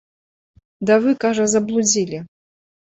[0.91, 2.27] Да вы, кажа, заблудзілі.